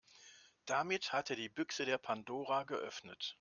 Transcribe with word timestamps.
Damit 0.65 1.13
hat 1.13 1.29
er 1.29 1.35
die 1.35 1.47
Büchse 1.47 1.85
der 1.85 1.99
Pandora 1.99 2.63
geöffnet. 2.63 3.29